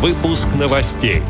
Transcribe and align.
Выпуск 0.00 0.48
новостей. 0.58 1.20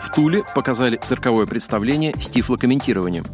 В 0.00 0.14
Туле 0.14 0.44
показали 0.54 0.96
цирковое 0.96 1.44
представление 1.46 2.14
с 2.20 2.28
тифлокомментированием. 2.28 3.24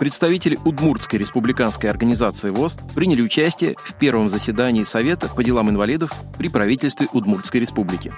Представители 0.00 0.58
Удмуртской 0.64 1.20
республиканской 1.20 1.88
организации 1.88 2.50
ВОЗ 2.50 2.80
приняли 2.96 3.22
участие 3.22 3.76
в 3.78 3.94
первом 3.94 4.28
заседании 4.30 4.82
Совета 4.82 5.28
по 5.28 5.44
делам 5.44 5.70
инвалидов 5.70 6.10
при 6.36 6.48
правительстве 6.48 7.06
Удмуртской 7.12 7.60
республики. 7.60 8.12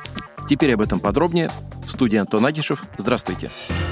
Теперь 0.49 0.73
об 0.73 0.81
этом 0.81 0.99
подробнее. 0.99 1.51
В 1.85 1.91
студии 1.91 2.17
Антон 2.17 2.47
Агишев. 2.47 2.83
Здравствуйте. 2.97 3.51
Здравствуйте. 3.51 3.84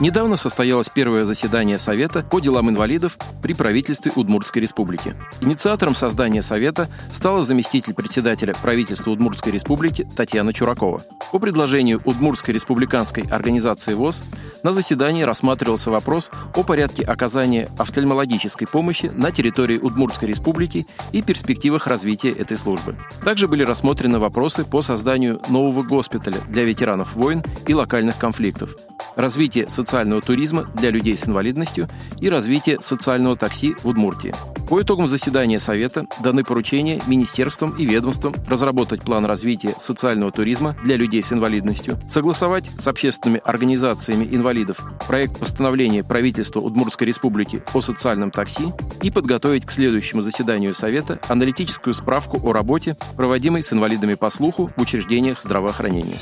Недавно 0.00 0.36
состоялось 0.36 0.88
первое 0.88 1.24
заседание 1.24 1.78
Совета 1.78 2.24
по 2.28 2.40
делам 2.40 2.68
инвалидов 2.68 3.16
при 3.40 3.54
правительстве 3.54 4.10
Удмуртской 4.16 4.60
республики. 4.60 5.14
Инициатором 5.40 5.94
создания 5.94 6.42
Совета 6.42 6.88
стала 7.12 7.44
заместитель 7.44 7.94
председателя 7.94 8.54
правительства 8.60 9.12
Удмуртской 9.12 9.52
республики 9.52 10.08
Татьяна 10.16 10.52
Чуракова. 10.52 11.04
По 11.30 11.38
предложению 11.38 12.00
Удмуртской 12.04 12.52
республиканской 12.54 13.22
организации 13.30 13.94
ВОЗ 13.94 14.24
на 14.64 14.72
заседании 14.72 15.22
рассматривался 15.22 15.92
вопрос 15.92 16.30
о 16.56 16.64
порядке 16.64 17.04
оказания 17.04 17.70
офтальмологической 17.78 18.66
помощи 18.66 19.12
на 19.14 19.30
территории 19.30 19.78
Удмуртской 19.78 20.28
республики 20.28 20.88
и 21.12 21.22
перспективах 21.22 21.86
развития 21.86 22.30
этой 22.30 22.58
службы. 22.58 22.96
Также 23.22 23.46
были 23.46 23.62
рассмотрены 23.62 24.18
вопросы 24.18 24.64
по 24.64 24.82
созданию 24.82 25.40
нового 25.48 25.84
госпиталя 25.84 26.40
для 26.48 26.64
ветеранов 26.64 27.14
войн 27.14 27.44
и 27.68 27.74
локальных 27.74 28.18
конфликтов, 28.18 28.74
развитие 29.16 29.68
социального 29.68 30.20
туризма 30.20 30.66
для 30.74 30.90
людей 30.90 31.16
с 31.16 31.26
инвалидностью 31.28 31.88
и 32.20 32.28
развитие 32.28 32.78
социального 32.80 33.36
такси 33.36 33.74
в 33.82 33.88
Удмуртии. 33.88 34.34
По 34.68 34.80
итогам 34.80 35.08
заседания 35.08 35.60
Совета 35.60 36.06
даны 36.20 36.42
поручения 36.42 37.02
министерствам 37.06 37.76
и 37.76 37.84
ведомствам 37.84 38.34
разработать 38.46 39.02
план 39.02 39.26
развития 39.26 39.74
социального 39.78 40.32
туризма 40.32 40.74
для 40.82 40.96
людей 40.96 41.22
с 41.22 41.32
инвалидностью, 41.32 41.98
согласовать 42.08 42.70
с 42.78 42.88
общественными 42.88 43.42
организациями 43.44 44.26
инвалидов 44.30 44.78
проект 45.06 45.38
постановления 45.38 46.02
правительства 46.02 46.60
Удмуртской 46.60 47.06
республики 47.06 47.62
о 47.74 47.82
социальном 47.82 48.30
такси 48.30 48.72
и 49.02 49.10
подготовить 49.10 49.66
к 49.66 49.70
следующему 49.70 50.22
заседанию 50.22 50.74
Совета 50.74 51.18
аналитическую 51.28 51.94
справку 51.94 52.40
о 52.42 52.52
работе, 52.52 52.96
проводимой 53.16 53.62
с 53.62 53.72
инвалидами 53.72 54.14
по 54.14 54.30
слуху 54.30 54.70
в 54.76 54.80
учреждениях 54.80 55.42
здравоохранения. 55.42 56.16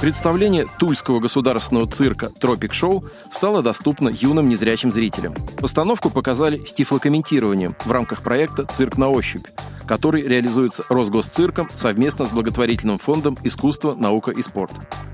Представление 0.00 0.64
Тульского 0.78 1.18
государственного 1.18 1.88
цирка 1.88 2.30
«Тропик 2.38 2.72
Шоу» 2.72 3.04
стало 3.32 3.64
доступно 3.64 4.08
юным 4.08 4.48
незрячим 4.48 4.92
зрителям. 4.92 5.34
Постановку 5.58 6.08
показали 6.08 6.64
с 6.64 6.72
тифлокомментированием 6.72 7.74
в 7.84 7.90
рамках 7.90 8.22
проекта 8.22 8.64
«Цирк 8.64 8.96
на 8.96 9.08
ощупь», 9.08 9.46
который 9.88 10.22
реализуется 10.22 10.84
Росгосцирком 10.88 11.68
совместно 11.74 12.26
с 12.26 12.28
благотворительным 12.28 13.00
фондом 13.00 13.36
«Искусство, 13.42 13.96
наука 13.96 14.30
и 14.30 14.40
спорт». 14.40 14.70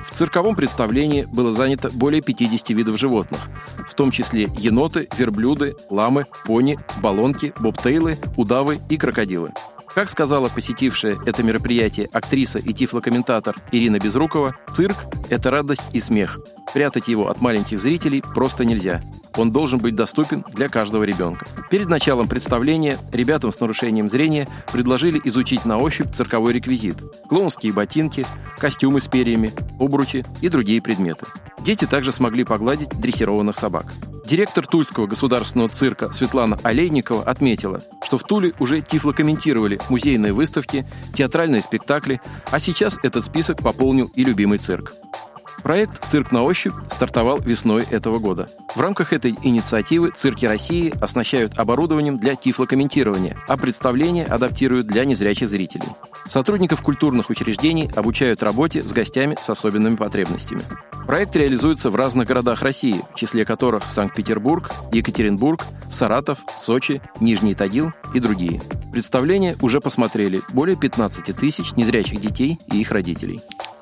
В 0.07 0.15
цирковом 0.15 0.55
представлении 0.55 1.25
было 1.25 1.51
занято 1.51 1.89
более 1.89 2.21
50 2.21 2.69
видов 2.71 2.99
животных, 2.99 3.41
в 3.89 3.95
том 3.95 4.11
числе 4.11 4.51
еноты, 4.59 5.09
верблюды, 5.17 5.77
ламы, 5.89 6.27
пони, 6.45 6.79
болонки, 7.01 7.55
бобтейлы, 7.59 8.19
удавы 8.37 8.81
и 8.91 8.99
крокодилы. 8.99 9.53
Как 9.95 10.09
сказала 10.09 10.49
посетившая 10.49 11.19
это 11.25 11.45
мероприятие 11.45 12.09
актриса 12.13 12.59
и 12.59 12.73
тифлокомментатор 12.73 13.55
Ирина 13.71 14.01
Безрукова, 14.01 14.57
цирк– 14.73 14.97
это 15.31 15.51
радость 15.51 15.83
и 15.93 16.01
смех. 16.01 16.41
Прятать 16.73 17.07
его 17.07 17.29
от 17.29 17.41
маленьких 17.41 17.79
зрителей 17.79 18.21
просто 18.35 18.65
нельзя. 18.65 19.03
Он 19.37 19.53
должен 19.53 19.79
быть 19.79 19.95
доступен 19.95 20.45
для 20.53 20.69
каждого 20.69 21.05
ребенка. 21.05 21.47
Перед 21.71 21.89
началом 21.89 22.27
представления 22.27 22.99
ребятам 23.13 23.53
с 23.53 23.61
нарушением 23.61 24.09
зрения 24.09 24.49
предложили 24.73 25.21
изучить 25.25 25.65
на 25.65 25.79
ощупь 25.79 26.13
цирковой 26.13 26.53
реквизит– 26.53 26.97
клоунские 27.29 27.73
ботинки, 27.73 28.27
костюмы 28.59 29.01
с 29.01 29.07
перьями, 29.07 29.53
обручи 29.79 30.25
и 30.41 30.49
другие 30.49 30.83
предметы. 30.83 31.27
Дети 31.61 31.85
также 31.85 32.11
смогли 32.11 32.43
погладить 32.43 32.91
дрессированных 32.91 33.55
собак. 33.57 33.93
Директор 34.27 34.67
Тульского 34.67 35.07
государственного 35.07 35.69
цирка 35.69 36.11
Светлана 36.13 36.59
Олейникова 36.63 37.23
отметила, 37.23 37.85
что 38.15 38.19
в 38.19 38.29
Туле 38.29 38.53
уже 38.61 38.81
тифлокомментировали 38.81 39.81
музейные 39.89 40.33
выставки, 40.33 40.87
театральные 41.15 41.63
спектакли, 41.63 42.21
а 42.49 42.61
сейчас 42.61 42.97
этот 43.03 43.25
список 43.25 43.61
пополнил 43.61 44.07
и 44.15 44.25
любимый 44.25 44.59
цирк. 44.59 44.95
Проект 45.65 46.05
«Цирк 46.05 46.31
на 46.31 46.43
ощупь» 46.43 46.75
стартовал 46.91 47.39
весной 47.39 47.87
этого 47.91 48.19
года. 48.19 48.51
В 48.75 48.81
рамках 48.83 49.15
этой 49.15 49.35
инициативы 49.43 50.11
цирки 50.15 50.45
России 50.45 50.93
оснащают 51.01 51.57
оборудованием 51.57 52.19
для 52.19 52.35
тифлокомментирования, 52.35 53.39
а 53.49 53.57
представления 53.57 54.27
адаптируют 54.27 54.87
для 54.87 55.07
незрячих 55.07 55.49
зрителей. 55.49 55.89
Сотрудников 56.27 56.83
культурных 56.83 57.31
учреждений 57.31 57.91
обучают 57.97 58.43
работе 58.43 58.83
с 58.83 58.93
гостями 58.93 59.39
с 59.41 59.49
особенными 59.49 59.97
потребностями. 59.97 60.65
Проект 61.07 61.35
реализуется 61.35 61.89
в 61.89 61.97
разных 61.97 62.29
городах 62.29 62.61
России, 62.61 63.03
в 63.15 63.19
числе 63.19 63.47
которых 63.47 63.91
Санкт-Петербург, 63.91 64.71
Екатеринбург, 64.93 65.65
Саратов, 65.89 66.41
Сочи, 66.59 67.01
Нижний 67.21 67.55
Тагил 67.55 67.91
и 68.13 68.21
другие. 68.21 68.61
Представления 68.93 69.57
уже 69.63 69.81
посмотрели 69.81 70.43
более 70.53 70.77
15 70.77 71.35
тысяч 71.35 71.73
незрячих 71.73 72.21
детей 72.21 72.59
и 72.71 72.83
их 72.83 72.91
родителей. 72.91 73.43